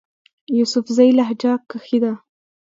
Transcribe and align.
يوسفزئ 0.57 1.07
لهجه 1.17 1.53
کښې 1.69 1.97
ده 2.03 2.13